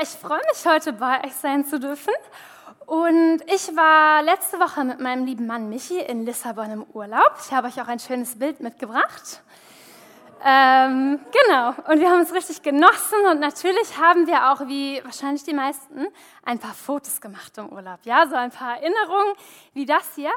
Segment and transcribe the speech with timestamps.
[0.00, 2.12] Ich freue mich heute bei euch sein zu dürfen.
[2.86, 7.32] Und ich war letzte Woche mit meinem lieben Mann Michi in Lissabon im Urlaub.
[7.44, 9.42] Ich habe euch auch ein schönes Bild mitgebracht.
[10.44, 15.42] Ähm, genau, und wir haben es richtig genossen und natürlich haben wir auch, wie wahrscheinlich
[15.42, 16.06] die meisten,
[16.44, 17.98] ein paar Fotos gemacht im Urlaub.
[18.04, 19.34] Ja, so ein paar Erinnerungen
[19.74, 20.30] wie das hier.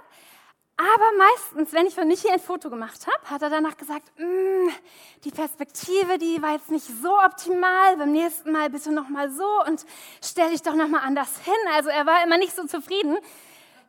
[0.82, 4.70] Aber meistens, wenn ich von Michi ein Foto gemacht habe, hat er danach gesagt, mm,
[5.24, 9.86] die Perspektive, die war jetzt nicht so optimal, beim nächsten Mal bitte nochmal so und
[10.24, 11.54] stell dich doch nochmal anders hin.
[11.76, 13.16] Also er war immer nicht so zufrieden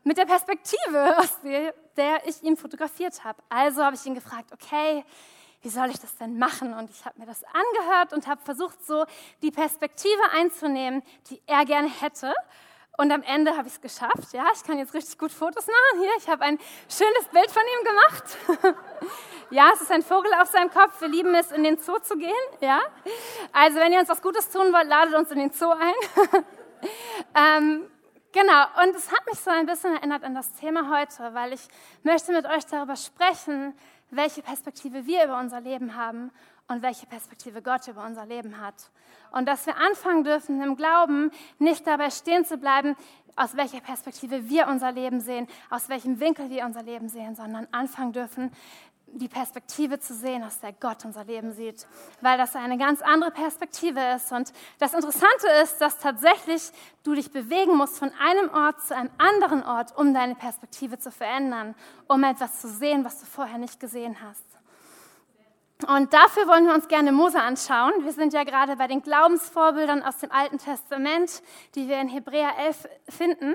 [0.05, 3.42] mit der Perspektive, aus der, der ich ihn fotografiert habe.
[3.48, 5.02] Also habe ich ihn gefragt, okay,
[5.62, 6.74] wie soll ich das denn machen?
[6.74, 9.06] Und ich habe mir das angehört und habe versucht, so
[9.41, 12.34] die Perspektive einzunehmen, die er gerne hätte.
[12.98, 14.32] Und am Ende habe ich es geschafft.
[14.32, 16.00] Ja, ich kann jetzt richtig gut Fotos machen.
[16.00, 18.77] Hier, ich habe ein schönes Bild von ihm gemacht.
[19.50, 21.00] ja, es ist ein Vogel auf seinem Kopf.
[21.00, 22.30] Wir lieben es, in den Zoo zu gehen.
[22.60, 22.80] Ja,
[23.52, 26.45] also wenn ihr uns was Gutes tun wollt, ladet uns in den Zoo ein.
[27.34, 27.91] ähm,
[28.30, 28.64] genau.
[28.83, 31.62] Und es hat mich so ein bisschen erinnert an das Thema heute, weil ich
[32.03, 33.75] möchte mit euch darüber sprechen,
[34.11, 36.31] welche Perspektive wir über unser Leben haben
[36.73, 38.75] und welche Perspektive Gott über unser Leben hat.
[39.31, 42.97] Und dass wir anfangen dürfen, im Glauben nicht dabei stehen zu bleiben,
[43.37, 47.67] aus welcher Perspektive wir unser Leben sehen, aus welchem Winkel wir unser Leben sehen, sondern
[47.70, 48.50] anfangen dürfen,
[49.15, 51.87] die Perspektive zu sehen, aus der Gott unser Leben sieht,
[52.20, 54.33] weil das eine ganz andere Perspektive ist.
[54.33, 56.70] Und das Interessante ist, dass tatsächlich
[57.03, 61.11] du dich bewegen musst von einem Ort zu einem anderen Ort, um deine Perspektive zu
[61.11, 61.75] verändern,
[62.09, 64.52] um etwas zu sehen, was du vorher nicht gesehen hast.
[65.84, 67.92] Und dafür wollen wir uns gerne Mose anschauen.
[68.02, 71.42] Wir sind ja gerade bei den Glaubensvorbildern aus dem Alten Testament,
[71.75, 73.55] die wir in Hebräer 11 finden.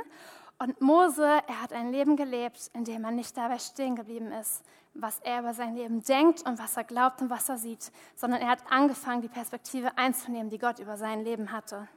[0.59, 4.63] Und Mose, er hat ein Leben gelebt, in dem er nicht dabei stehen geblieben ist,
[4.95, 8.41] was er über sein Leben denkt und was er glaubt und was er sieht, sondern
[8.41, 11.87] er hat angefangen, die Perspektive einzunehmen, die Gott über sein Leben hatte.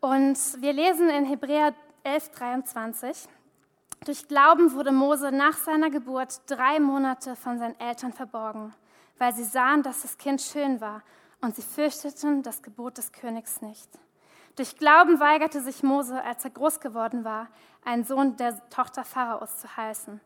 [0.00, 3.28] Und wir lesen in Hebräer 11, 23,
[4.04, 8.74] durch Glauben wurde Mose nach seiner Geburt drei Monate von seinen Eltern verborgen,
[9.18, 11.02] weil sie sahen, dass das Kind schön war
[11.40, 13.88] und sie fürchteten das Gebot des Königs nicht.
[14.56, 17.48] Durch Glauben weigerte sich Mose, als er groß geworden war,
[17.84, 20.20] einen Sohn der Tochter Pharaos zu heißen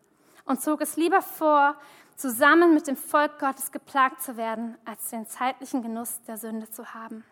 [0.44, 1.76] und zog es lieber vor,
[2.16, 6.94] zusammen mit dem Volk Gottes geplagt zu werden, als den zeitlichen Genuss der Sünde zu
[6.94, 7.24] haben,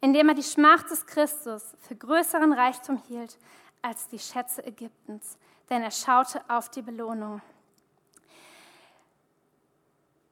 [0.00, 3.38] indem er die Schmach des Christus für größeren Reichtum hielt
[3.80, 5.38] als die Schätze Ägyptens,
[5.70, 7.40] denn er schaute auf die Belohnung.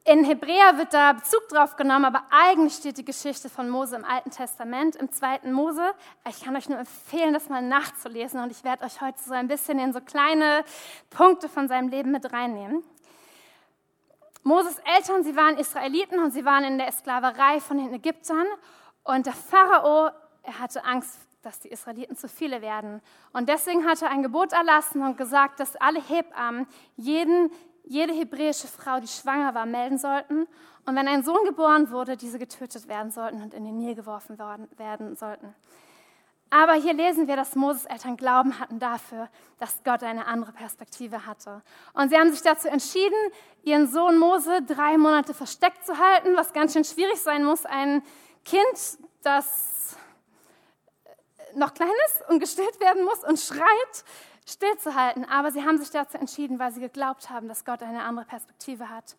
[0.09, 4.05] In Hebräer wird da Bezug drauf genommen, aber eigentlich steht die Geschichte von Mose im
[4.05, 5.83] Alten Testament, im zweiten Mose.
[6.29, 9.49] Ich kann euch nur empfehlen, das mal nachzulesen und ich werde euch heute so ein
[9.49, 10.65] bisschen in so kleine
[11.11, 12.85] Punkte von seinem Leben mit reinnehmen.
[14.45, 18.47] Moses Eltern, sie waren Israeliten und sie waren in der Sklaverei von den Ägyptern
[19.03, 20.11] und der Pharao,
[20.45, 23.01] er hatte Angst, dass die Israeliten zu viele werden.
[23.33, 27.51] Und deswegen hat er ein Gebot erlassen und gesagt, dass alle Hebammen jeden
[27.89, 30.49] jede hebräische Frau, die schwanger war, melden sollten
[30.87, 34.39] und wenn ein Sohn geboren wurde, diese getötet werden sollten und in den Nil geworfen
[34.39, 35.55] werden sollten.
[36.49, 41.27] Aber hier lesen wir, dass Moses Eltern Glauben hatten dafür, dass Gott eine andere Perspektive
[41.27, 41.61] hatte.
[41.93, 43.19] Und sie haben sich dazu entschieden,
[43.65, 47.67] ihren Sohn Mose drei Monate versteckt zu halten, was ganz schön schwierig sein muss.
[47.67, 48.01] Ein
[48.45, 48.65] Kind,
[49.25, 49.76] das
[51.57, 54.05] noch klein ist und gestillt werden muss und schreit,
[54.47, 55.25] stillzuhalten.
[55.25, 58.89] Aber sie haben sich dazu entschieden, weil sie geglaubt haben, dass Gott eine andere Perspektive
[58.89, 59.17] hat.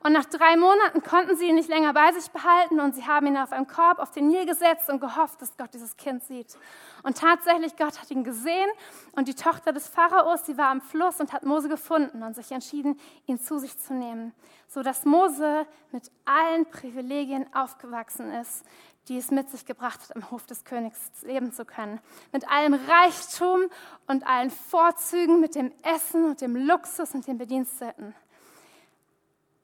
[0.00, 3.26] Und nach drei Monaten konnten sie ihn nicht länger bei sich behalten und sie haben
[3.26, 6.56] ihn auf einen Korb auf den Nil gesetzt und gehofft, dass Gott dieses Kind sieht.
[7.02, 8.68] Und tatsächlich, Gott hat ihn gesehen
[9.12, 12.52] und die Tochter des Pharaos, sie war am Fluss und hat Mose gefunden und sich
[12.52, 14.32] entschieden, ihn zu sich zu nehmen,
[14.68, 18.64] sodass Mose mit allen Privilegien aufgewachsen ist,
[19.08, 22.00] die es mit sich gebracht hat, im Hof des Königs leben zu können.
[22.32, 23.62] Mit allem Reichtum
[24.06, 28.14] und allen Vorzügen, mit dem Essen und dem Luxus und den Bediensteten.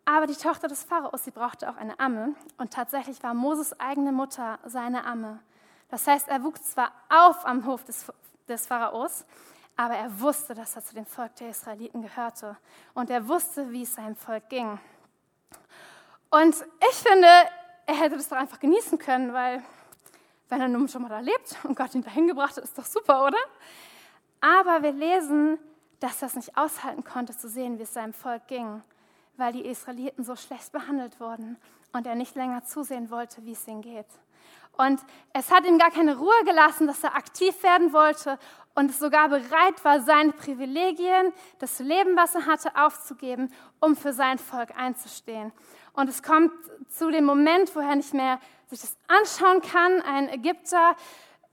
[0.05, 2.35] Aber die Tochter des Pharaos, sie brauchte auch eine Amme.
[2.59, 5.41] Und tatsächlich war Moses eigene Mutter seine Amme.
[5.89, 8.07] Das heißt, er wuchs zwar auf am Hof des,
[8.49, 9.25] des Pharaos,
[9.77, 12.57] aber er wusste, dass er zu dem Volk der Israeliten gehörte.
[12.95, 14.79] Und er wusste, wie es seinem Volk ging.
[16.31, 16.55] Und
[16.91, 17.29] ich finde,
[17.87, 19.63] er hätte das doch einfach genießen können, weil
[20.49, 22.85] wenn er nun schon mal da lebt und Gott ihn dahin gebracht hat, ist doch
[22.85, 23.39] super, oder?
[24.41, 25.59] Aber wir lesen,
[26.01, 28.83] dass er es nicht aushalten konnte zu sehen, wie es seinem Volk ging,
[29.37, 31.57] weil die Israeliten so schlecht behandelt wurden
[31.93, 34.07] und er nicht länger zusehen wollte, wie es ihnen geht.
[34.77, 35.01] Und
[35.33, 38.39] es hat ihm gar keine Ruhe gelassen, dass er aktiv werden wollte
[38.75, 44.39] und sogar bereit war, seine Privilegien, das Leben, was er hatte, aufzugeben, um für sein
[44.39, 45.53] Volk einzustehen.
[45.93, 46.53] Und es kommt
[46.89, 48.39] zu dem Moment, wo er nicht mehr
[48.69, 50.01] sich das anschauen kann.
[50.03, 50.97] Ein Ägypter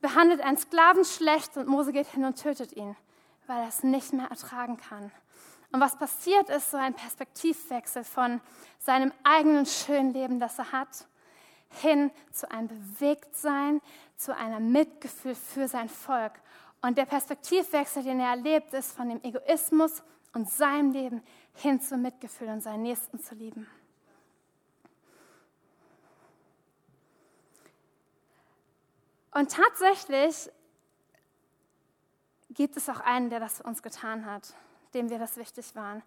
[0.02, 2.96] behandelt einen Sklaven schlecht und Mose geht hin und tötet ihn,
[3.48, 5.12] weil er es nicht mehr ertragen kann.
[5.72, 8.42] Und was passiert ist so ein Perspektivwechsel von
[8.80, 11.06] seinem eigenen schönen Leben, das er hat,
[11.70, 13.82] hin zu einem Bewegtsein,
[14.16, 16.34] zu einem Mitgefühl für sein Volk.
[16.82, 20.02] Und der Perspektivwechsel, den er erlebt, ist von dem Egoismus
[20.34, 21.24] und seinem Leben
[21.56, 23.68] hin zum Mitgefühl und seinen Nächsten zu lieben.
[29.32, 30.50] Und tatsächlich
[32.50, 34.54] gibt es auch einen, der das für uns getan hat,
[34.94, 36.02] dem wir das wichtig waren.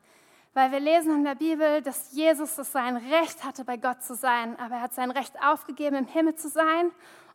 [0.54, 4.14] Weil wir lesen in der Bibel, dass Jesus das sein Recht hatte, bei Gott zu
[4.14, 6.90] sein, aber er hat sein Recht aufgegeben, im Himmel zu sein,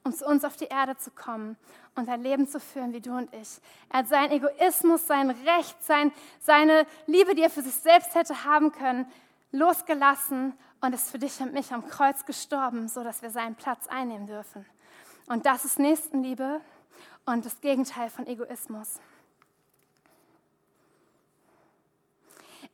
[0.08, 1.58] um zu uns auf die Erde zu kommen
[1.96, 3.60] und ein Leben zu führen wie du und ich.
[3.90, 8.46] Er hat seinen Egoismus, sein Recht, sein, seine Liebe, die er für sich selbst hätte
[8.46, 9.06] haben können,
[9.52, 14.28] losgelassen und ist für dich und mich am Kreuz gestorben, sodass wir seinen Platz einnehmen
[14.28, 14.66] dürfen.
[15.28, 16.62] Und das ist Nächstenliebe
[17.26, 19.00] und das Gegenteil von Egoismus.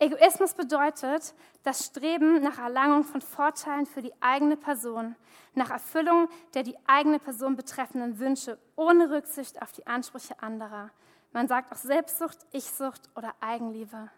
[0.03, 1.33] Egoismus bedeutet
[1.63, 5.15] das Streben nach Erlangung von Vorteilen für die eigene Person,
[5.55, 10.89] nach Erfüllung der die eigene Person betreffenden Wünsche, ohne Rücksicht auf die Ansprüche anderer.
[11.31, 14.09] Man sagt auch Selbstsucht, Ichsucht oder Eigenliebe.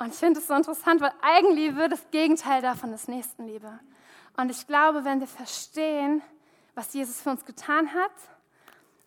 [0.00, 3.78] Und ich finde es so interessant, weil Eigenliebe das Gegenteil davon ist Nächstenliebe.
[4.36, 6.20] Und ich glaube, wenn wir verstehen,
[6.74, 8.10] was Jesus für uns getan hat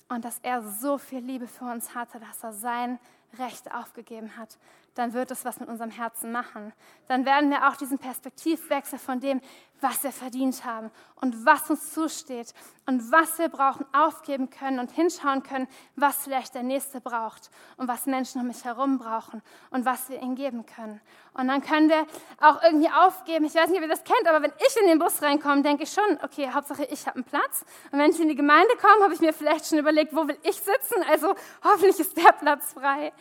[0.10, 3.00] und dass er so viel Liebe für uns hatte, dass er sein
[3.38, 4.58] Recht aufgegeben hat,
[4.94, 6.72] dann wird es was mit unserem Herzen machen.
[7.08, 9.42] Dann werden wir auch diesen Perspektivwechsel von dem,
[9.86, 10.90] was wir verdient haben
[11.22, 12.56] und was uns zusteht
[12.88, 17.88] und was wir brauchen, aufgeben können und hinschauen können, was vielleicht der Nächste braucht und
[17.88, 21.00] was Menschen um mich herum brauchen und was wir ihnen geben können.
[21.36, 22.08] Und dann können wir
[22.42, 23.46] auch irgendwie aufgeben.
[23.46, 25.84] Ich weiß nicht, ob ihr das kennt, aber wenn ich in den Bus reinkomme, denke
[25.84, 27.64] ich schon, okay, Hauptsache ich habe einen Platz.
[27.92, 30.38] Und wenn ich in die Gemeinde komme, habe ich mir vielleicht schon überlegt, wo will
[30.42, 31.04] ich sitzen?
[31.12, 33.14] Also hoffentlich ist der Platz frei.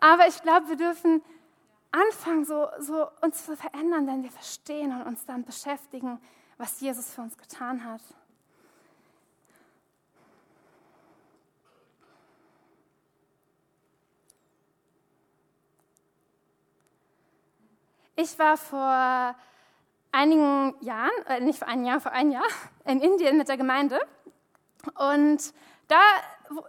[0.00, 1.22] Aber ich glaube, wir dürfen
[1.90, 6.20] anfangen, so, so uns zu verändern, wenn wir verstehen und uns dann beschäftigen,
[6.56, 8.02] was Jesus für uns getan hat.
[18.16, 19.36] Ich war vor
[20.10, 22.48] einigen Jahren, äh, nicht vor einem Jahr, vor einem Jahr
[22.84, 24.00] in Indien mit der Gemeinde
[24.96, 25.54] und
[25.86, 26.00] da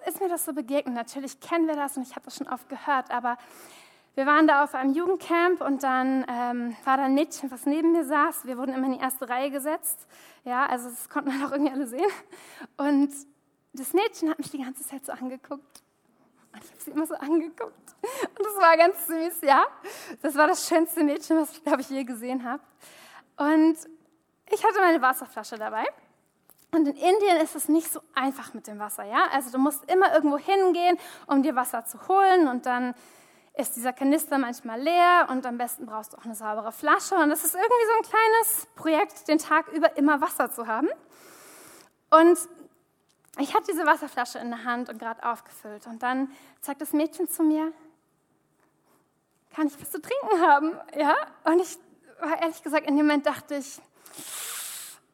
[0.05, 0.93] ist mir das so begegnet.
[0.93, 3.37] Natürlich kennen wir das und ich habe das schon oft gehört, aber
[4.15, 7.91] wir waren da auf einem Jugendcamp und dann ähm, war da ein Mädchen, was neben
[7.91, 8.45] mir saß.
[8.45, 10.07] Wir wurden immer in die erste Reihe gesetzt.
[10.43, 12.09] Ja, also das konnten wir auch irgendwie alle sehen.
[12.77, 13.11] Und
[13.73, 15.83] das Mädchen hat mich die ganze Zeit so angeguckt.
[16.51, 17.95] Und ich habe sie immer so angeguckt.
[18.01, 19.65] Und das war ganz süß, ja.
[20.21, 22.63] Das war das schönste Mädchen, was ich, glaube ich, je gesehen habe.
[23.37, 23.77] Und
[24.51, 25.85] ich hatte meine Wasserflasche dabei.
[26.71, 29.27] Und in Indien ist es nicht so einfach mit dem Wasser, ja.
[29.31, 32.93] Also du musst immer irgendwo hingehen, um dir Wasser zu holen und dann
[33.59, 37.15] ist dieser Kanister manchmal leer und am besten brauchst du auch eine saubere Flasche.
[37.15, 40.87] Und es ist irgendwie so ein kleines Projekt, den Tag über immer Wasser zu haben.
[42.09, 42.39] Und
[43.37, 45.87] ich hatte diese Wasserflasche in der Hand und gerade aufgefüllt.
[45.87, 47.73] Und dann sagt das Mädchen zu mir,
[49.53, 50.79] kann ich was zu trinken haben?
[50.97, 51.15] Ja?
[51.43, 51.77] Und ich
[52.21, 53.81] war ehrlich gesagt, in dem Moment dachte ich,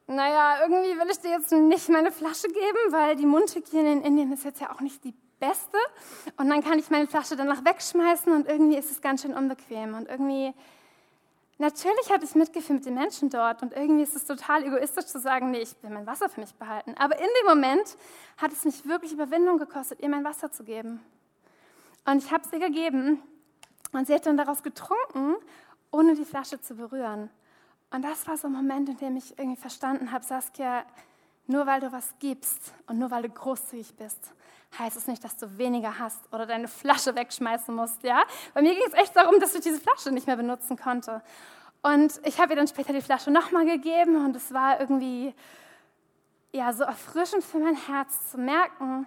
[0.08, 4.32] naja, irgendwie will ich dir jetzt nicht meine Flasche geben, weil die Mundhygiene in Indien
[4.32, 5.16] ist jetzt ja auch nicht die
[5.48, 5.78] beste.
[6.38, 9.94] Und dann kann ich meine Flasche danach wegschmeißen und irgendwie ist es ganz schön unbequem.
[9.94, 10.54] Und irgendwie,
[11.58, 15.20] natürlich hatte ich Mitgefühl mit den Menschen dort und irgendwie ist es total egoistisch zu
[15.20, 16.96] sagen, nee, ich will mein Wasser für mich behalten.
[16.98, 17.98] Aber in dem Moment
[18.38, 21.02] hat es mich wirklich Überwindung gekostet, ihr mein Wasser zu geben.
[22.06, 23.22] Und ich habe es ihr gegeben
[23.92, 25.36] und sie hat dann daraus getrunken,
[25.92, 27.30] ohne die Flasche zu berühren.
[27.92, 30.86] Und das war so ein Moment, in dem ich irgendwie verstanden habe, Saskia,
[31.48, 34.34] nur weil du was gibst und nur weil du großzügig bist,
[34.80, 38.04] heißt es nicht, dass du weniger hast oder deine Flasche wegschmeißen musst.
[38.04, 38.24] Ja?
[38.54, 41.22] Bei mir ging es echt darum, dass ich diese Flasche nicht mehr benutzen konnte.
[41.82, 45.34] Und ich habe ihr dann später die Flasche nochmal gegeben und es war irgendwie
[46.52, 49.06] ja, so erfrischend für mein Herz zu merken,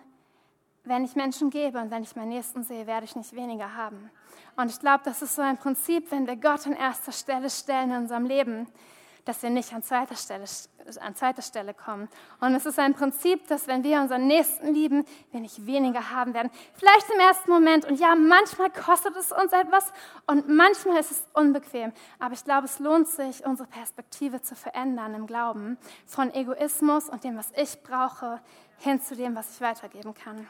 [0.85, 4.11] wenn ich Menschen gebe und wenn ich meinen Nächsten sehe, werde ich nicht weniger haben.
[4.57, 7.91] Und ich glaube, das ist so ein Prinzip, wenn wir Gott an erster Stelle stellen
[7.91, 8.67] in unserem Leben,
[9.25, 10.45] dass wir nicht an zweiter Stelle,
[11.01, 12.09] an zweiter Stelle kommen.
[12.41, 16.35] Und es ist ein Prinzip, dass wenn wir unseren Nächsten lieben, wir nicht weniger haben
[16.35, 16.51] werden.
[16.75, 17.85] Vielleicht im ersten Moment.
[17.85, 19.93] Und ja, manchmal kostet es uns etwas
[20.27, 21.93] und manchmal ist es unbequem.
[22.19, 25.79] Aber ich glaube, es lohnt sich, unsere Perspektive zu verändern im Glauben.
[26.07, 28.41] Von Egoismus und dem, was ich brauche,
[28.79, 30.47] hin zu dem, was ich weitergeben kann.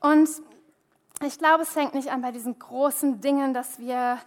[0.00, 0.28] Und
[1.24, 4.18] ich glaube, es fängt nicht an bei diesen großen Dingen, dass wir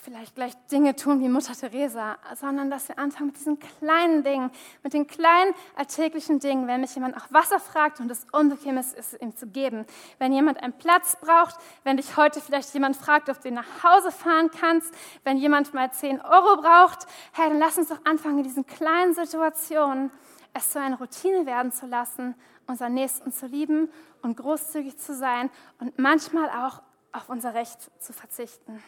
[0.00, 4.50] vielleicht gleich Dinge tun wie Mutter Teresa, sondern dass wir anfangen mit diesen kleinen Dingen,
[4.82, 6.66] mit den kleinen alltäglichen Dingen.
[6.66, 9.84] Wenn mich jemand nach Wasser fragt und es unbequem ist, es ihm zu geben.
[10.18, 14.10] Wenn jemand einen Platz braucht, wenn dich heute vielleicht jemand fragt, ob du nach Hause
[14.10, 14.92] fahren kannst,
[15.24, 19.14] wenn jemand mal 10 Euro braucht, hey, dann lass uns doch anfangen, in diesen kleinen
[19.14, 20.10] Situationen
[20.52, 22.34] es zu einer Routine werden zu lassen,
[22.66, 23.88] unseren Nächsten zu lieben
[24.22, 28.82] und großzügig zu sein und manchmal auch auf unser Recht zu verzichten.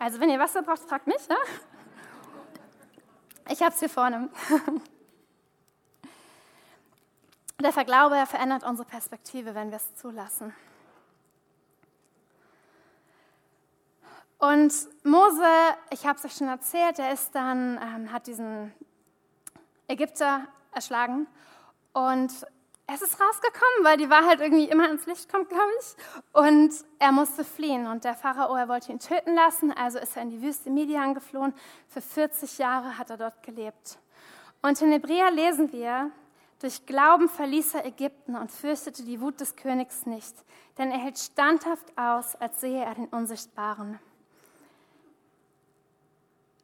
[0.00, 1.28] Also wenn ihr Wasser braucht, fragt mich.
[1.28, 1.36] Ja?
[3.50, 4.30] Ich habe es hier vorne.
[7.62, 10.54] Der Verglaube verändert unsere Perspektive, wenn wir es zulassen.
[14.38, 14.72] Und
[15.04, 15.44] Mose,
[15.90, 18.72] ich habe es euch schon erzählt, er ist dann, ähm, hat diesen
[19.86, 21.26] Ägypter erschlagen
[21.92, 22.32] und
[22.92, 25.96] es ist rausgekommen, weil die Wahrheit irgendwie immer ins Licht kommt, glaube ich.
[26.32, 27.86] Und er musste fliehen.
[27.86, 31.14] Und der Pharao, er wollte ihn töten lassen, also ist er in die Wüste Midian
[31.14, 31.54] geflohen.
[31.88, 33.98] Für 40 Jahre hat er dort gelebt.
[34.62, 36.10] Und in Hebräer lesen wir,
[36.60, 40.34] durch Glauben verließ er Ägypten und fürchtete die Wut des Königs nicht,
[40.76, 43.98] denn er hält standhaft aus, als sehe er den Unsichtbaren.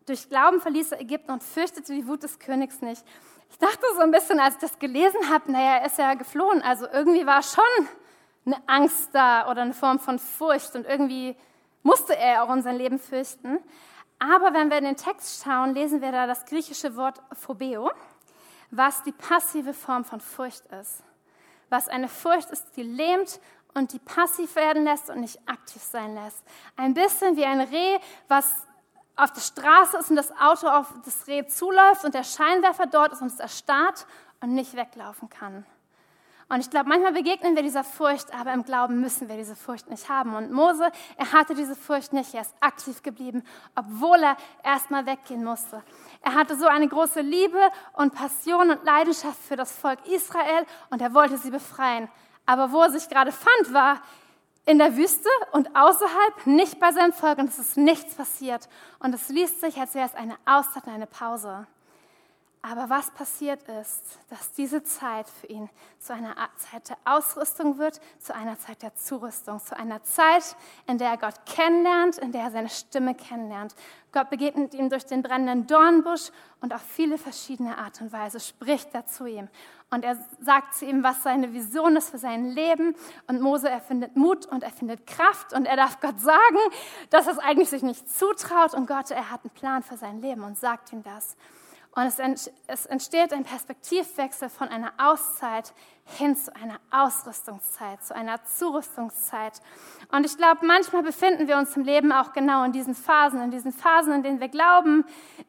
[0.06, 3.04] Durch Glauben verließ er Ägypten und fürchtete die Wut des Königs nicht.
[3.50, 6.62] Ich dachte so ein bisschen, als ich das gelesen habe, naja, er ist ja geflohen.
[6.62, 7.64] Also irgendwie war schon
[8.44, 11.36] eine Angst da oder eine Form von Furcht und irgendwie
[11.82, 13.58] musste er auch um sein Leben fürchten.
[14.18, 17.90] Aber wenn wir in den Text schauen, lesen wir da das griechische Wort Phobeo,
[18.70, 21.02] was die passive Form von Furcht ist.
[21.68, 23.40] Was eine Furcht ist, die lähmt
[23.75, 26.42] und die passiv werden lässt und nicht aktiv sein lässt.
[26.76, 27.98] Ein bisschen wie ein Reh,
[28.28, 28.66] was
[29.16, 33.12] auf der Straße ist und das Auto auf das Reh zuläuft und der Scheinwerfer dort
[33.12, 34.06] ist und es erstarrt
[34.40, 35.64] und nicht weglaufen kann.
[36.49, 39.90] Und ich glaube, manchmal begegnen wir dieser Furcht, aber im Glauben müssen wir diese Furcht
[39.90, 40.37] nicht haben.
[40.37, 42.35] Und Mose, er hatte diese Furcht nicht.
[42.35, 43.42] Er ist aktiv geblieben,
[43.75, 45.82] obwohl er erstmal weggehen musste.
[46.20, 47.58] Er hatte so eine große Liebe
[47.94, 52.08] und Passion und Leidenschaft für das Volk Israel und er wollte sie befreien.
[52.44, 54.00] Aber wo er sich gerade fand, war
[54.66, 58.68] in der Wüste und außerhalb, nicht bei seinem Volk und es ist nichts passiert.
[58.99, 61.66] Und es liest sich, als wäre es eine Auszeit, eine Pause.
[62.68, 65.70] Aber was passiert ist, dass diese Zeit für ihn
[66.00, 70.56] zu einer Zeit der Ausrüstung wird, zu einer Zeit der Zurüstung, zu einer Zeit,
[70.88, 73.76] in der er Gott kennenlernt, in der er seine Stimme kennenlernt.
[74.11, 78.92] Gott begegnet ihm durch den brennenden Dornbusch und auf viele verschiedene Art und Weise spricht
[78.94, 79.49] er zu ihm.
[79.90, 82.96] Und er sagt zu ihm, was seine Vision ist für sein Leben.
[83.28, 86.58] Und Mose erfindet Mut und er findet Kraft und er darf Gott sagen,
[87.11, 88.75] dass er es eigentlich sich nicht zutraut.
[88.75, 91.37] Und Gott, er hat einen Plan für sein Leben und sagt ihm das.
[91.96, 92.12] Und
[92.66, 95.72] es entsteht ein Perspektivwechsel von einer Auszeit
[96.04, 99.62] hin zu einer Ausrüstungszeit, zu einer Zurüstungszeit.
[100.12, 103.50] Und ich glaube, manchmal befinden wir uns im Leben auch genau in diesen Phasen, in
[103.50, 105.06] diesen Phasen, in denen wir glauben,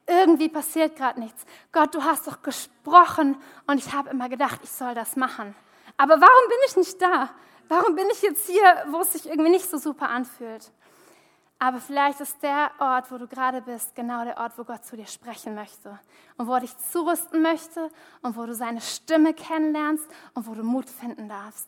[0.08, 1.46] irgendwie passiert gerade nichts.
[1.74, 3.36] Gott, du hast doch gesprochen
[3.68, 5.54] und ich habe immer gedacht, ich soll das machen.
[5.98, 7.30] Aber warum bin ich nicht da?
[7.68, 10.72] Warum bin ich jetzt hier, wo es sich irgendwie nicht so super anfühlt?
[11.60, 14.96] Aber vielleicht ist der Ort, wo du gerade bist, genau der Ort, wo Gott zu
[14.96, 16.00] dir sprechen möchte
[16.38, 17.90] und wo er dich zurüsten möchte
[18.22, 21.68] und wo du seine Stimme kennenlernst und wo du Mut finden darfst.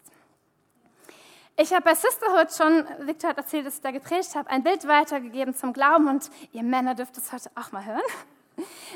[1.58, 4.88] Ich habe bei Sisterhood schon, Victor hat erzählt, dass ich da gepredigt habe, ein Bild
[4.88, 8.02] weitergegeben zum Glauben und ihr Männer dürft es heute auch mal hören.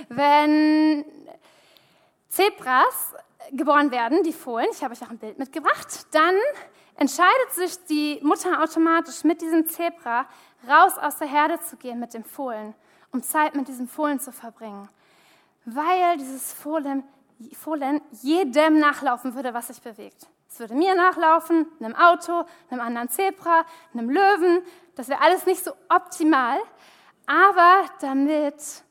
[0.09, 1.03] Wenn
[2.29, 3.15] Zebras
[3.51, 6.35] geboren werden, die Fohlen, ich habe euch auch ein Bild mitgebracht, dann
[6.95, 10.25] entscheidet sich die Mutter automatisch mit diesem Zebra
[10.67, 12.73] raus aus der Herde zu gehen mit dem Fohlen,
[13.11, 14.89] um Zeit mit diesem Fohlen zu verbringen,
[15.65, 17.03] weil dieses Fohlen,
[17.53, 20.27] Fohlen jedem nachlaufen würde, was sich bewegt.
[20.49, 24.61] Es würde mir nachlaufen, einem Auto, einem anderen Zebra, einem Löwen.
[24.95, 26.59] Das wäre alles nicht so optimal.
[27.25, 28.83] Aber damit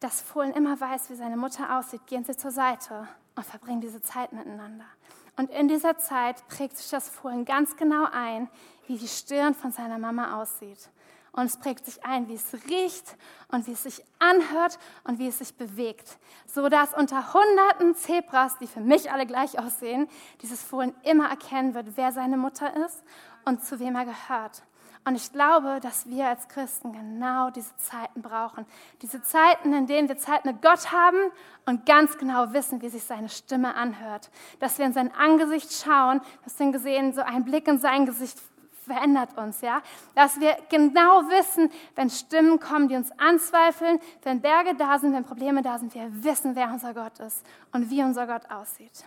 [0.00, 4.02] das Fohlen immer weiß, wie seine Mutter aussieht, gehen sie zur Seite und verbringen diese
[4.02, 4.86] Zeit miteinander.
[5.36, 8.50] Und in dieser Zeit prägt sich das Fohlen ganz genau ein,
[8.88, 10.90] wie die Stirn von seiner Mama aussieht.
[11.32, 13.16] Und es prägt sich ein, wie es riecht
[13.48, 16.18] und wie es sich anhört und wie es sich bewegt.
[16.46, 20.08] So dass unter hunderten Zebras, die für mich alle gleich aussehen,
[20.42, 23.02] dieses Fohlen immer erkennen wird, wer seine Mutter ist
[23.44, 24.62] und zu wem er gehört.
[25.08, 28.66] Und ich glaube, dass wir als Christen genau diese Zeiten brauchen.
[29.00, 31.16] Diese Zeiten, in denen wir Zeit mit Gott haben
[31.64, 34.30] und ganz genau wissen, wie sich seine Stimme anhört.
[34.60, 38.38] Dass wir in sein Angesicht schauen, hast du gesehen, so ein Blick in sein Gesicht
[38.88, 39.80] verändert uns, ja.
[40.16, 45.24] Dass wir genau wissen, wenn Stimmen kommen, die uns anzweifeln, wenn Berge da sind, wenn
[45.24, 49.04] Probleme da sind, wir wissen, wer unser Gott ist und wie unser Gott aussieht.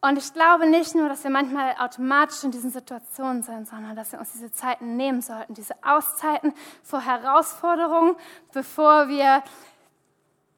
[0.00, 4.12] Und ich glaube nicht nur, dass wir manchmal automatisch in diesen Situationen sind, sondern dass
[4.12, 6.52] wir uns diese Zeiten nehmen sollten, diese Auszeiten
[6.82, 8.14] vor Herausforderungen,
[8.52, 9.42] bevor wir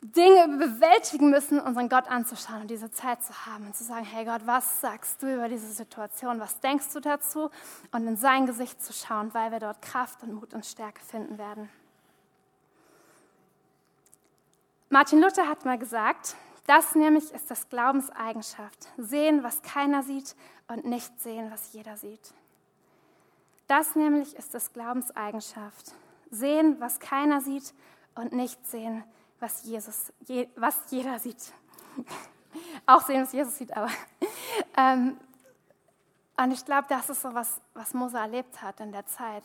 [0.02, 4.24] Dinge bewältigen müssen, unseren Gott anzuschauen und diese Zeit zu haben und zu sagen, hey
[4.24, 6.38] Gott, was sagst du über diese Situation?
[6.38, 7.50] Was denkst du dazu?
[7.92, 11.38] Und in sein Gesicht zu schauen, weil wir dort Kraft und Mut und Stärke finden
[11.38, 11.68] werden.
[14.90, 16.36] Martin Luther hat mal gesagt,
[16.66, 18.88] das nämlich ist das Glaubenseigenschaft.
[18.96, 20.36] Sehen, was keiner sieht
[20.68, 22.34] und nicht sehen, was jeder sieht.
[23.66, 25.92] Das nämlich ist das Glaubenseigenschaft.
[26.30, 27.74] Sehen, was keiner sieht
[28.14, 29.15] und nicht sehen, was,
[29.64, 30.12] Jesus,
[30.57, 31.52] was jeder sieht.
[32.87, 33.90] Auch sehen, was Jesus sieht, aber.
[34.76, 35.19] Ähm,
[36.38, 39.45] und ich glaube, das ist so was, was Mose erlebt hat in der Zeit.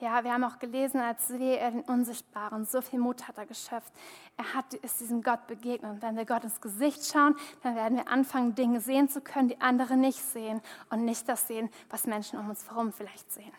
[0.00, 2.64] Ja, wir haben auch gelesen, als er den Unsichtbaren.
[2.66, 3.92] So viel Mut hat er geschöpft.
[4.36, 5.90] Er hat, ist diesem Gott begegnet.
[5.90, 9.48] Und wenn wir Gott ins Gesicht schauen, dann werden wir anfangen, Dinge sehen zu können,
[9.48, 10.60] die andere nicht sehen.
[10.90, 13.52] Und nicht das sehen, was Menschen um uns herum vielleicht sehen.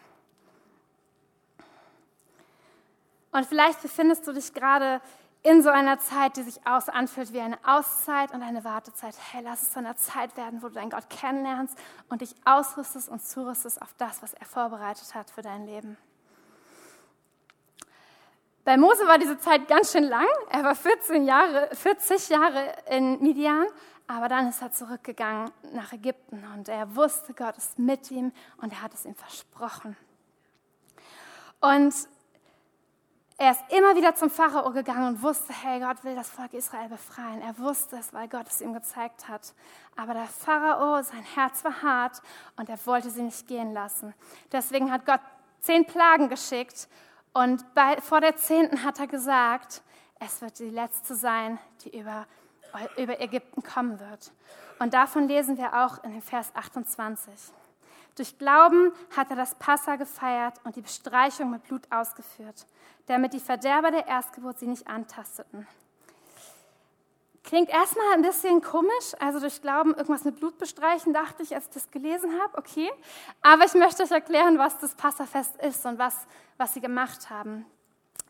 [3.32, 5.02] Und vielleicht befindest du dich gerade
[5.42, 9.16] in so einer Zeit, die sich aus anfühlt wie eine Auszeit und eine Wartezeit.
[9.32, 11.78] Hey, lass es so eine Zeit werden, wo du deinen Gott kennenlernst
[12.10, 15.98] und dich ausrüstest und zurüstest auf das, was er vorbereitet hat für dein Leben.
[18.66, 20.28] Bei Mose war diese Zeit ganz schön lang.
[20.50, 23.66] Er war 14 Jahre, 40 Jahre in Midian,
[24.08, 28.74] aber dann ist er zurückgegangen nach Ägypten und er wusste, Gott ist mit ihm und
[28.74, 29.96] er hat es ihm versprochen.
[31.62, 31.94] Und
[33.40, 36.90] er ist immer wieder zum Pharao gegangen und wusste, hey, Gott will das Volk Israel
[36.90, 37.42] befreien.
[37.42, 39.54] Er wusste es, weil Gott es ihm gezeigt hat.
[39.96, 42.22] Aber der Pharao, sein Herz war hart
[42.58, 44.14] und er wollte sie nicht gehen lassen.
[44.52, 45.22] Deswegen hat Gott
[45.62, 46.90] zehn Plagen geschickt
[47.32, 49.84] und bei, vor der zehnten hat er gesagt,
[50.20, 52.26] es wird die letzte sein, die über,
[52.98, 54.34] über Ägypten kommen wird.
[54.80, 57.34] Und davon lesen wir auch in dem Vers 28.
[58.20, 62.68] Durch Glauben hat er das Passa gefeiert und die Bestreichung mit Blut ausgeführt,
[63.06, 65.66] damit die Verderber der Erstgeburt sie nicht antasteten.
[67.46, 71.68] Klingt erstmal ein bisschen komisch, also durch Glauben irgendwas mit Blut bestreichen, dachte ich, als
[71.68, 72.92] ich das gelesen habe, okay.
[73.42, 76.28] Aber ich möchte euch erklären, was das Passafest ist und was,
[76.58, 77.66] was sie gemacht haben.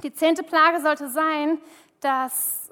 [0.03, 1.59] Die zehnte Plage sollte sein,
[1.99, 2.69] dass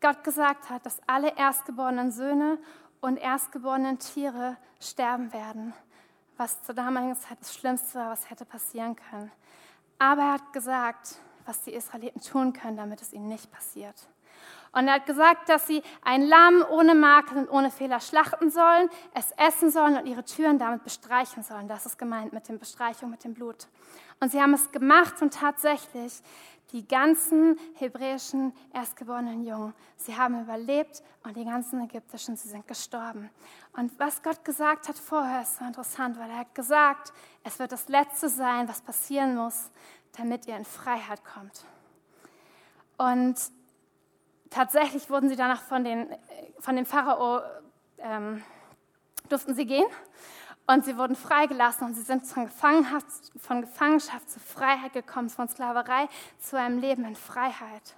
[0.00, 2.58] Gott gesagt hat, dass alle erstgeborenen Söhne
[3.00, 5.74] und erstgeborenen Tiere sterben werden,
[6.36, 9.30] was zur damaligen Zeit das Schlimmste war, was hätte passieren können.
[9.98, 11.16] Aber er hat gesagt,
[11.46, 14.08] was die Israeliten tun können, damit es ihnen nicht passiert.
[14.72, 18.90] Und er hat gesagt, dass sie ein Lamm ohne Makel und ohne Fehler schlachten sollen,
[19.14, 21.68] es essen sollen und ihre Türen damit bestreichen sollen.
[21.68, 23.68] Das ist gemeint mit der Bestreichung, mit dem Blut.
[24.18, 26.20] Und sie haben es gemacht und tatsächlich
[26.74, 33.30] die ganzen hebräischen erstgeborenen Jungen, sie haben überlebt und die ganzen ägyptischen, sie sind gestorben.
[33.74, 37.12] Und was Gott gesagt hat vorher, ist so interessant, weil er hat gesagt,
[37.44, 39.70] es wird das Letzte sein, was passieren muss,
[40.16, 41.64] damit ihr in Freiheit kommt.
[42.98, 43.36] Und
[44.50, 46.08] tatsächlich wurden sie danach von, den,
[46.58, 47.40] von dem Pharao,
[47.98, 48.42] ähm,
[49.28, 49.86] durften sie gehen
[50.66, 53.06] und sie wurden freigelassen und sie sind von Gefangenschaft,
[53.38, 57.96] von Gefangenschaft zu Freiheit gekommen, von Sklaverei zu einem Leben in Freiheit.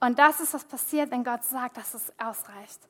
[0.00, 2.80] Und das ist, was passiert, wenn Gott sagt, dass es ausreicht.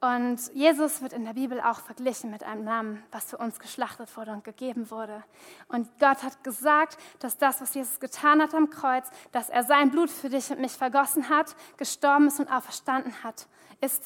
[0.00, 4.16] Und Jesus wird in der Bibel auch verglichen mit einem Lamm, was für uns geschlachtet
[4.16, 5.22] wurde und gegeben wurde.
[5.68, 9.90] Und Gott hat gesagt, dass das, was Jesus getan hat am Kreuz, dass er sein
[9.90, 13.46] Blut für dich und mich vergossen hat, gestorben ist und auferstanden hat,
[13.82, 14.02] ist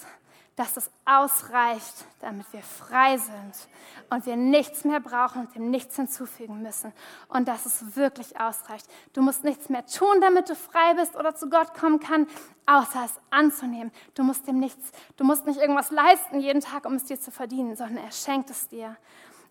[0.57, 3.69] dass es ausreicht, damit wir frei sind
[4.11, 6.93] und wir nichts mehr brauchen und dem nichts hinzufügen müssen
[7.29, 8.87] und dass es wirklich ausreicht.
[9.15, 12.29] Du musst nichts mehr tun, damit du frei bist oder zu Gott kommen kann,
[12.67, 13.91] außer es anzunehmen.
[14.15, 17.33] Du musst dem nichts, du musst nicht irgendwas leisten jeden Tag, um es dir zu
[17.33, 18.97] verdienen, sondern er schenkt es dir.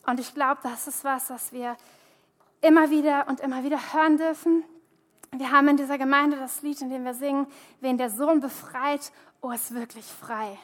[0.06, 1.76] Und ich glaube, das ist was, was wir
[2.62, 4.64] immer wieder und immer wieder hören dürfen.
[5.32, 7.48] Wir haben in dieser Gemeinde das Lied, in dem wir singen,
[7.82, 9.12] wen der Sohn befreit,
[9.42, 10.58] oh, ist wirklich frei.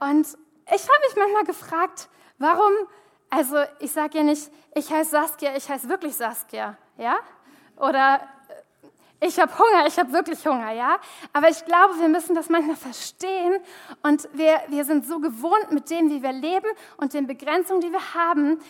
[0.00, 0.26] Und
[0.74, 2.72] ich habe mich manchmal gefragt, warum,
[3.30, 7.16] also ich sage ja nicht, ich heiße Saskia, ich heiße wirklich Saskia, ja?
[7.76, 8.20] Oder
[9.20, 10.98] äh, ich habe Hunger, ich habe wirklich Hunger, ja?
[11.32, 13.58] Aber ich glaube, wir müssen das manchmal verstehen
[14.02, 17.92] und wir, wir sind so gewohnt mit dem, wie wir leben und den Begrenzungen, die
[17.92, 18.60] wir haben.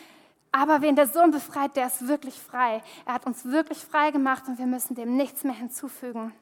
[0.52, 2.82] Aber wen der Sohn befreit, der ist wirklich frei.
[3.04, 6.32] Er hat uns wirklich frei gemacht und wir müssen dem nichts mehr hinzufügen.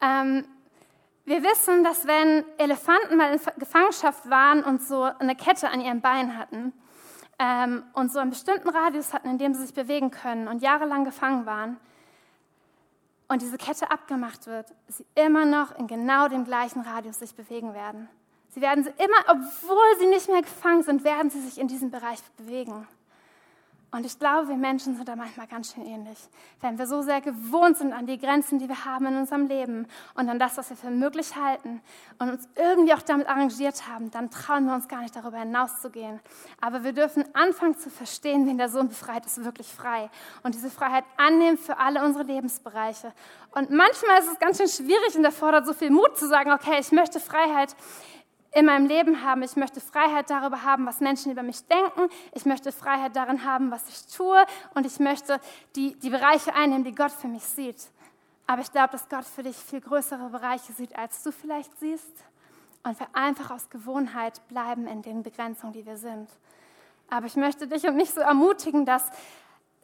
[0.00, 0.46] Ähm,
[1.28, 6.00] wir wissen, dass wenn Elefanten mal in Gefangenschaft waren und so eine Kette an ihren
[6.00, 6.72] Beinen hatten
[7.38, 11.04] ähm, und so einen bestimmten Radius hatten, in dem sie sich bewegen können und jahrelang
[11.04, 11.76] gefangen waren
[13.28, 17.74] und diese Kette abgemacht wird, sie immer noch in genau dem gleichen Radius sich bewegen
[17.74, 18.08] werden.
[18.54, 21.90] Sie werden sie immer, obwohl sie nicht mehr gefangen sind, werden sie sich in diesem
[21.90, 22.88] Bereich bewegen.
[23.90, 26.18] Und ich glaube, wir Menschen sind da manchmal ganz schön ähnlich.
[26.60, 29.86] Wenn wir so sehr gewohnt sind an die Grenzen, die wir haben in unserem Leben
[30.14, 31.80] und an das, was wir für möglich halten
[32.18, 36.20] und uns irgendwie auch damit arrangiert haben, dann trauen wir uns gar nicht darüber hinauszugehen.
[36.60, 40.10] Aber wir dürfen anfangen zu verstehen, wen der Sohn befreit, ist wirklich frei.
[40.42, 43.14] Und diese Freiheit annehmen für alle unsere Lebensbereiche.
[43.52, 46.78] Und manchmal ist es ganz schön schwierig und erfordert so viel Mut zu sagen, okay,
[46.78, 47.74] ich möchte Freiheit
[48.58, 49.42] in meinem Leben haben.
[49.42, 52.08] Ich möchte Freiheit darüber haben, was Menschen über mich denken.
[52.32, 54.44] Ich möchte Freiheit darin haben, was ich tue.
[54.74, 55.40] Und ich möchte
[55.76, 57.88] die, die Bereiche einnehmen, die Gott für mich sieht.
[58.48, 62.24] Aber ich glaube, dass Gott für dich viel größere Bereiche sieht, als du vielleicht siehst.
[62.82, 66.28] Und wir einfach aus Gewohnheit bleiben in den Begrenzungen, die wir sind.
[67.10, 69.04] Aber ich möchte dich und mich so ermutigen, dass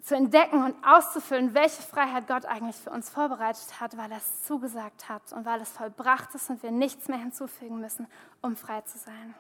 [0.05, 4.45] zu entdecken und auszufüllen, welche Freiheit Gott eigentlich für uns vorbereitet hat, weil er es
[4.45, 8.07] zugesagt hat und weil es vollbracht ist und wir nichts mehr hinzufügen müssen,
[8.43, 9.35] um frei zu sein.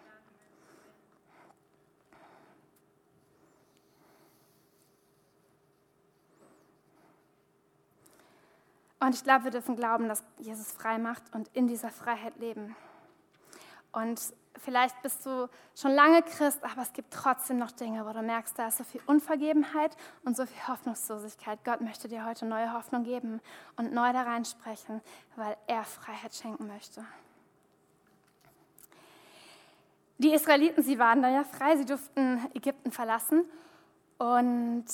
[9.00, 12.74] Und ich glaube, wir dürfen glauben, dass Jesus frei macht und in dieser Freiheit leben.
[13.92, 14.18] Und
[14.58, 18.58] vielleicht bist du schon lange Christ, aber es gibt trotzdem noch Dinge, wo du merkst,
[18.58, 21.64] da ist so viel Unvergebenheit und so viel Hoffnungslosigkeit.
[21.64, 23.40] Gott möchte dir heute neue Hoffnung geben
[23.76, 25.00] und neu da reinsprechen,
[25.36, 27.04] weil er Freiheit schenken möchte.
[30.18, 33.44] Die Israeliten, sie waren da ja frei, sie durften Ägypten verlassen.
[34.18, 34.86] Und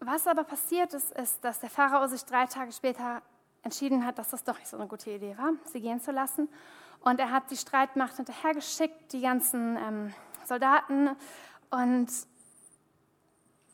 [0.00, 3.22] was aber passiert ist, ist, dass der Pharao sich drei Tage später
[3.62, 6.48] entschieden hat, dass das doch nicht so eine gute Idee war, sie gehen zu lassen.
[7.00, 11.10] Und er hat die Streitmacht hinterhergeschickt, die ganzen ähm, Soldaten.
[11.70, 12.08] Und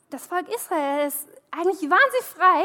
[0.09, 2.63] das Volk Israel ist, eigentlich waren sie frei,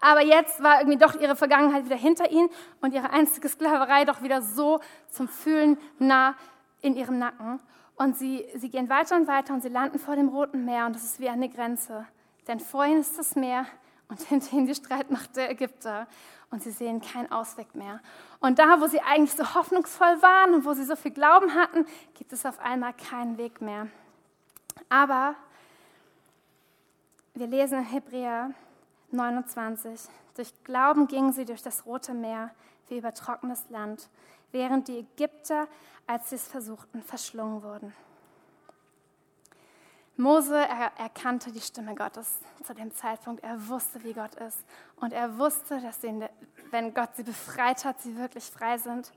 [0.00, 2.48] aber jetzt war irgendwie doch ihre Vergangenheit wieder hinter ihnen
[2.80, 6.34] und ihre einzige Sklaverei doch wieder so zum Fühlen nah
[6.80, 7.60] in ihrem Nacken.
[7.96, 10.94] Und sie, sie gehen weiter und weiter und sie landen vor dem Roten Meer und
[10.94, 12.06] das ist wie eine Grenze.
[12.46, 13.66] Denn vor ihnen ist das Meer
[14.08, 16.06] und hinter ihnen die Streitmacht der Ägypter
[16.50, 18.00] und sie sehen keinen Ausweg mehr.
[18.40, 21.86] Und da, wo sie eigentlich so hoffnungsvoll waren und wo sie so viel Glauben hatten,
[22.14, 23.88] gibt es auf einmal keinen Weg mehr.
[24.88, 25.34] Aber
[27.34, 28.50] wir lesen in Hebräer
[29.10, 30.00] 29,
[30.34, 32.50] durch Glauben gingen sie durch das Rote Meer
[32.88, 34.08] wie über trockenes Land,
[34.50, 35.68] während die Ägypter,
[36.06, 37.92] als sie es versuchten, verschlungen wurden.
[40.18, 43.44] Mose er, erkannte die Stimme Gottes zu dem Zeitpunkt.
[43.44, 44.64] Er wusste, wie Gott ist.
[44.96, 46.12] Und er wusste, dass sie,
[46.72, 49.12] wenn Gott sie befreit hat, sie wirklich frei sind.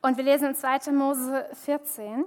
[0.00, 0.92] Und wir lesen in 2.
[0.92, 2.24] Mose 14,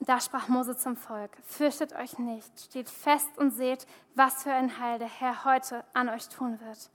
[0.00, 4.80] da sprach Mose zum Volk, fürchtet euch nicht, steht fest und seht, was für ein
[4.80, 6.90] Heil der Herr heute an euch tun wird.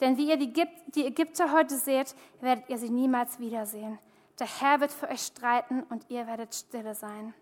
[0.00, 3.98] Denn wie ihr die Ägypter heute seht, werdet ihr sie niemals wiedersehen.
[4.38, 7.32] Der Herr wird für euch streiten und ihr werdet stille sein.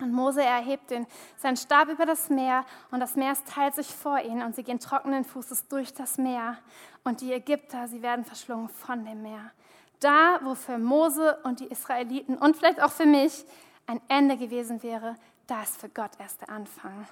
[0.00, 4.18] Und Mose erhebt den, seinen Stab über das Meer und das Meer teilt sich vor
[4.20, 6.58] ihnen und sie gehen trockenen Fußes durch das Meer.
[7.04, 9.52] Und die Ägypter, sie werden verschlungen von dem Meer.
[10.00, 13.44] Da, wo für Mose und die Israeliten und vielleicht auch für mich
[13.86, 15.14] ein Ende gewesen wäre,
[15.46, 17.06] da ist für Gott erst der Anfang.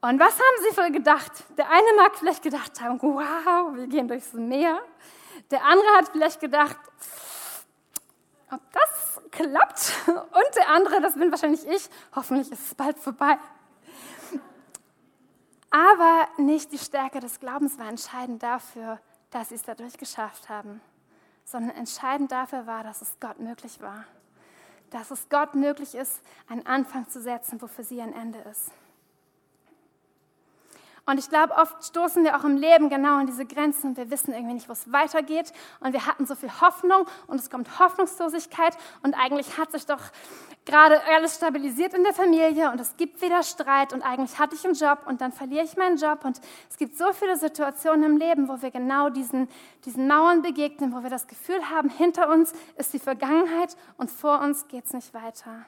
[0.00, 1.32] Und was haben sie für gedacht?
[1.58, 4.80] Der eine mag vielleicht gedacht haben, wow, wir gehen durchs Meer.
[5.50, 6.78] Der andere hat vielleicht gedacht,
[8.50, 9.92] ob das klappt.
[10.06, 13.38] Und der andere, das bin wahrscheinlich ich, hoffentlich ist es bald vorbei.
[15.70, 20.80] Aber nicht die Stärke des Glaubens war entscheidend dafür, dass sie es dadurch geschafft haben,
[21.44, 24.04] sondern entscheidend dafür war, dass es Gott möglich war.
[24.90, 28.72] Dass es Gott möglich ist, einen Anfang zu setzen, wofür sie ein Ende ist.
[31.10, 34.12] Und ich glaube, oft stoßen wir auch im Leben genau an diese Grenzen und wir
[34.12, 35.52] wissen irgendwie nicht, wo es weitergeht.
[35.80, 40.00] Und wir hatten so viel Hoffnung und es kommt Hoffnungslosigkeit und eigentlich hat sich doch
[40.64, 44.64] gerade alles stabilisiert in der Familie und es gibt wieder Streit und eigentlich hatte ich
[44.64, 46.24] einen Job und dann verliere ich meinen Job.
[46.24, 49.48] Und es gibt so viele Situationen im Leben, wo wir genau diesen,
[49.84, 54.40] diesen Mauern begegnen, wo wir das Gefühl haben, hinter uns ist die Vergangenheit und vor
[54.40, 55.66] uns geht es nicht weiter.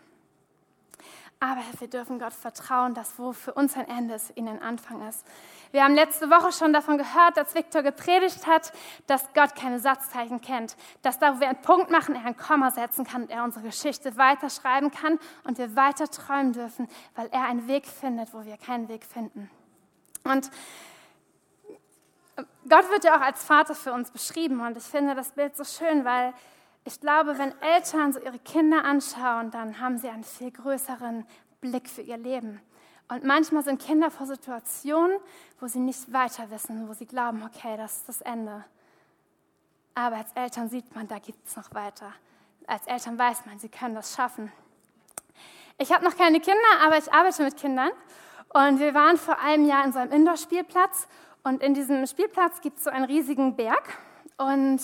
[1.42, 5.08] Aber wir dürfen Gott vertrauen, dass wo für uns ein Ende ist, ihnen ein Anfang
[5.08, 5.26] ist.
[5.72, 8.72] Wir haben letzte Woche schon davon gehört, dass Viktor gepredigt hat,
[9.08, 10.76] dass Gott keine Satzzeichen kennt.
[11.02, 13.64] Dass da, wo wir einen Punkt machen, er ein Komma setzen kann und er unsere
[13.64, 18.56] Geschichte weiterschreiben kann und wir weiter träumen dürfen, weil er einen Weg findet, wo wir
[18.56, 19.50] keinen Weg finden.
[20.22, 20.48] Und
[22.68, 25.64] Gott wird ja auch als Vater für uns beschrieben und ich finde das Bild so
[25.64, 26.34] schön, weil
[26.84, 31.24] ich glaube, wenn Eltern so ihre Kinder anschauen, dann haben sie einen viel größeren
[31.60, 32.60] Blick für ihr Leben.
[33.08, 35.18] Und manchmal sind Kinder vor Situationen,
[35.60, 38.64] wo sie nicht weiter wissen, wo sie glauben, okay, das ist das Ende.
[39.94, 42.12] Aber als Eltern sieht man, da gibt es noch weiter.
[42.66, 44.50] als Eltern weiß man, sie können das schaffen.
[45.78, 47.90] Ich habe noch keine Kinder, aber ich arbeite mit Kindern.
[48.48, 51.08] Und wir waren vor einem Jahr in so einem Indoor-Spielplatz.
[51.42, 53.98] Und in diesem Spielplatz gibt es so einen riesigen Berg.
[54.36, 54.80] Und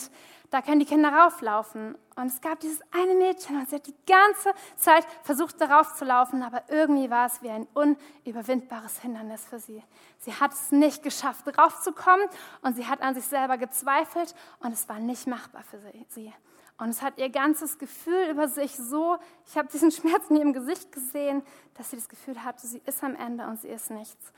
[0.51, 1.97] da können die Kinder rauflaufen.
[2.17, 6.05] Und es gab dieses eine Mädchen und sie hat die ganze Zeit versucht, darauf zu
[6.05, 9.83] laufen, aber irgendwie war es wie ein unüberwindbares Hindernis für sie.
[10.19, 12.27] Sie hat es nicht geschafft, raufzukommen
[12.63, 16.33] und sie hat an sich selber gezweifelt und es war nicht machbar für sie.
[16.79, 20.53] Und es hat ihr ganzes Gefühl über sich so, ich habe diesen Schmerz in ihrem
[20.53, 21.43] Gesicht gesehen,
[21.75, 24.33] dass sie das Gefühl hatte, sie ist am Ende und sie ist nichts.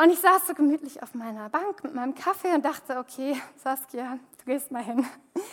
[0.00, 4.18] Und ich saß so gemütlich auf meiner Bank mit meinem Kaffee und dachte, okay, Saskia,
[4.38, 5.06] du gehst mal hin.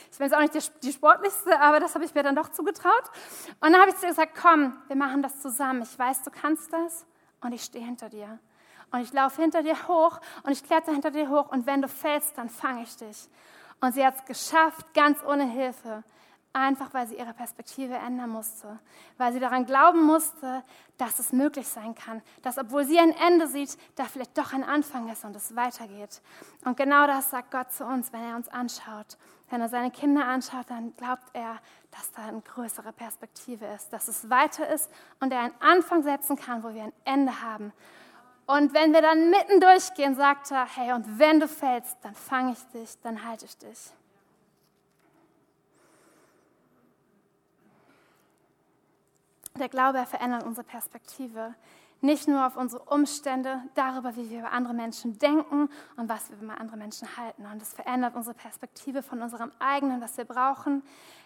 [0.09, 3.11] Ich bin jetzt auch nicht die, sportlichste, aber das habe ich mir dann doch zugetraut.
[3.59, 5.81] Und dann habe ich zu ihr gesagt, komm, wir machen das zusammen.
[5.81, 7.05] Ich weiß, du kannst das
[7.41, 8.39] und ich stehe hinter dir.
[8.91, 11.89] Und ich laufe hinter dir hoch und ich kletter hinter dir hoch und wenn du
[11.89, 13.27] fällst, dann fange ich dich.
[13.81, 16.05] Und sie hat es geschafft, ganz ohne Hilfe
[16.53, 18.79] einfach weil sie ihre Perspektive ändern musste,
[19.17, 20.63] weil sie daran glauben musste,
[20.97, 24.63] dass es möglich sein kann, dass obwohl sie ein Ende sieht, da vielleicht doch ein
[24.63, 26.21] Anfang ist und es weitergeht.
[26.65, 29.17] Und genau das sagt Gott zu uns, wenn er uns anschaut.
[29.49, 31.59] Wenn er seine Kinder anschaut, dann glaubt er,
[31.91, 36.35] dass da eine größere Perspektive ist, dass es weiter ist und er einen Anfang setzen
[36.35, 37.71] kann, wo wir ein Ende haben.
[38.45, 42.53] Und wenn wir dann mitten durchgehen, sagt er, hey, und wenn du fällst, dann fange
[42.53, 43.91] ich dich, dann halte ich dich.
[49.59, 51.55] Der Glaube verändert unsere Perspektive.
[52.01, 56.37] Nicht nur auf unsere Umstände, darüber, wie wir über andere Menschen denken und was wir
[56.39, 57.43] über andere Menschen halten.
[57.51, 60.83] Und es verändert unsere Perspektive von unserem eigenen, was wir brauchen,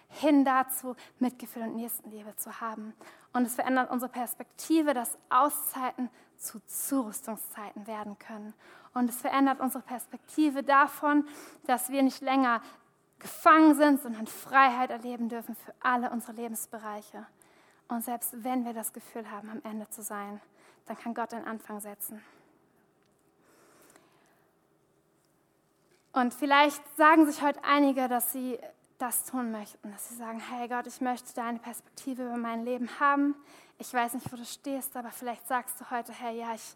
[0.08, 2.94] hin dazu, Mitgefühl und Nächstenliebe zu haben.
[3.34, 8.54] Und es verändert unsere Perspektive, dass Auszeiten zu Zurüstungszeiten werden können.
[8.94, 11.26] Und es verändert unsere Perspektive davon,
[11.66, 12.62] dass wir nicht länger
[13.18, 17.26] gefangen sind, sondern Freiheit erleben dürfen für alle unsere Lebensbereiche.
[17.92, 20.40] Und selbst wenn wir das Gefühl haben, am Ende zu sein,
[20.86, 22.22] dann kann Gott einen Anfang setzen.
[26.14, 28.58] Und vielleicht sagen sich heute einige, dass sie
[28.96, 32.88] das tun möchten, dass sie sagen, hey Gott, ich möchte deine Perspektive über mein Leben
[32.98, 33.34] haben.
[33.78, 36.74] Ich weiß nicht, wo du stehst, aber vielleicht sagst du heute, hey, ja, ich,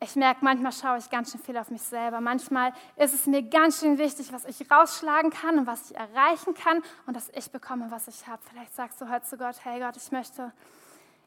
[0.00, 2.20] ich merke, manchmal schaue ich ganz schön viel auf mich selber.
[2.20, 6.54] Manchmal ist es mir ganz schön wichtig, was ich rausschlagen kann und was ich erreichen
[6.54, 8.42] kann und dass ich bekomme, was ich habe.
[8.50, 10.52] Vielleicht sagst du heute zu Gott, hey Gott, ich möchte,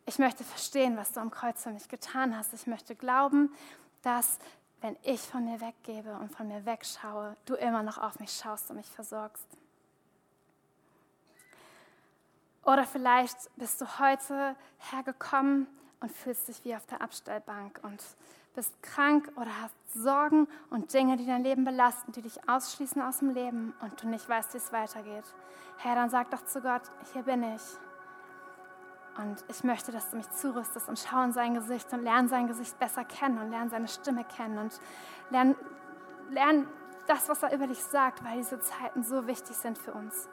[0.06, 2.54] ich möchte verstehen, was du am Kreuz für mich getan hast.
[2.54, 3.52] Ich möchte glauben,
[4.04, 4.38] dass
[4.82, 8.70] wenn ich von mir weggebe und von mir wegschaue, du immer noch auf mich schaust
[8.70, 9.48] und mich versorgst.
[12.64, 14.56] Oder vielleicht bist du heute
[14.92, 15.68] hergekommen
[16.00, 18.04] und fühlst dich wie auf der Abstellbank und
[18.58, 23.20] bist krank oder hast Sorgen und Dinge, die dein Leben belasten, die dich ausschließen aus
[23.20, 25.24] dem Leben und du nicht weißt, wie es weitergeht.
[25.78, 26.82] Herr, dann sag doch zu Gott,
[27.14, 27.62] hier bin ich.
[29.18, 32.48] Und ich möchte, dass du mich zurüstest und schau in sein Gesicht und lerne sein
[32.48, 34.80] Gesicht besser kennen und lerne seine Stimme kennen und
[35.30, 35.56] lerne
[36.32, 36.68] lern
[37.06, 40.28] das, was er über dich sagt, weil diese Zeiten so wichtig sind für uns.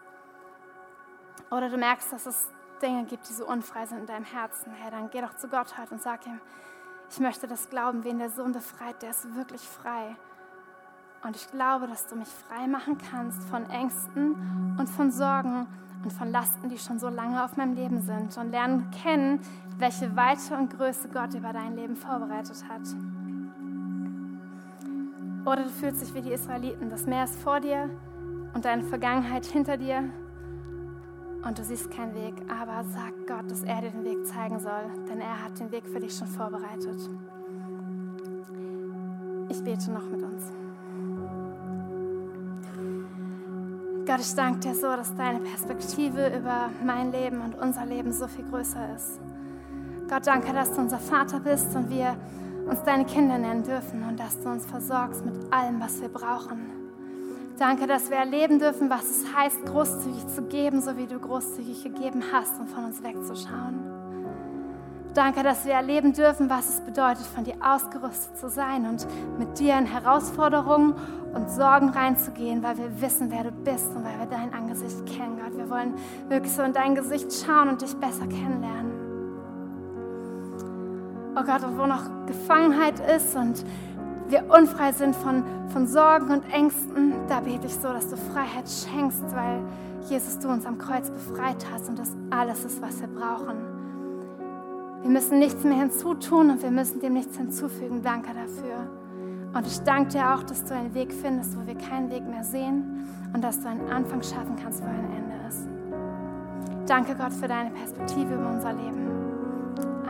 [1.51, 4.73] Oder du merkst, dass es Dinge gibt, die so unfrei sind in deinem Herzen.
[4.73, 6.41] Herr, dann geh doch zu Gott heute und sag ihm,
[7.15, 10.17] ich möchte das glauben, wen der Sohn befreit, der ist wirklich frei.
[11.23, 15.69] Und ich glaube, dass du mich frei machen kannst von Ängsten und von Sorgen
[16.03, 18.37] und von Lasten, die schon so lange auf meinem Leben sind.
[18.37, 19.39] Und lernen kennen,
[19.79, 22.83] welche Weite und Größe Gott über dein Leben vorbereitet hat.
[25.47, 26.91] Oder du fühlst dich wie die Israeliten.
[26.91, 27.89] Das Meer ist vor dir
[28.55, 30.11] und deine Vergangenheit hinter dir
[31.47, 34.85] und du siehst keinen Weg, aber sag Gott, dass er dir den Weg zeigen soll,
[35.09, 37.09] denn er hat den Weg für dich schon vorbereitet.
[39.49, 40.53] Ich bete noch mit uns.
[44.07, 48.27] Gott, ich danke dir so, dass deine Perspektive über mein Leben und unser Leben so
[48.27, 49.21] viel größer ist.
[50.09, 52.17] Gott, danke, dass du unser Vater bist und wir
[52.69, 56.74] uns deine Kinder nennen dürfen und dass du uns versorgst mit allem, was wir brauchen.
[57.59, 61.85] Danke, dass wir erleben dürfen, was es heißt, großzügig zu geben, so wie du großzügig
[61.85, 63.95] gegeben hast und von uns wegzuschauen.
[65.15, 69.07] Danke, dass wir erleben dürfen, was es bedeutet, von dir ausgerüstet zu sein und
[69.39, 70.95] mit dir in Herausforderungen
[71.33, 75.39] und Sorgen reinzugehen, weil wir wissen, wer du bist und weil wir dein Angesicht kennen,
[75.39, 75.57] Gott.
[75.57, 75.95] Wir wollen
[76.29, 78.93] wirklich so in dein Gesicht schauen und dich besser kennenlernen.
[81.37, 83.65] Oh Gott, und wo noch Gefangenheit ist und
[84.29, 88.69] wir unfrei sind von, von Sorgen und Ängsten, da bete ich so, dass du Freiheit
[88.69, 89.61] schenkst, weil
[90.09, 93.57] Jesus, du uns am Kreuz befreit hast und das alles ist, was wir brauchen.
[95.03, 98.01] Wir müssen nichts mehr hinzutun und wir müssen dem nichts hinzufügen.
[98.03, 98.89] Danke dafür.
[99.55, 102.43] Und ich danke dir auch, dass du einen Weg findest, wo wir keinen Weg mehr
[102.43, 105.69] sehen und dass du einen Anfang schaffen kannst, wo ein Ende ist.
[106.87, 109.09] Danke Gott für deine Perspektive über unser Leben.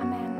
[0.00, 0.33] Amen.